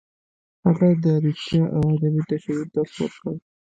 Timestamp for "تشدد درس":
2.29-2.93